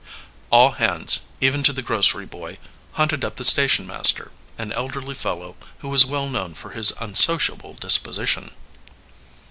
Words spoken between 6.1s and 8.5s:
known for his unsociable disposition.